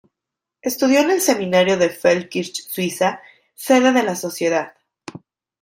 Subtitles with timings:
[0.63, 3.21] Estudió en el seminario de Feldkirch, Suiza,
[3.53, 4.73] sede de la sociedad.